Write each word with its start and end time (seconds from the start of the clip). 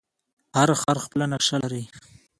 هر 0.57 0.69
ښار 0.81 0.97
خپله 1.05 1.25
نقشه 1.31 1.57
لري. 1.63 1.83